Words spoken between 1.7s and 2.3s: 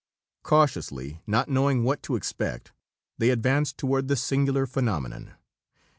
what to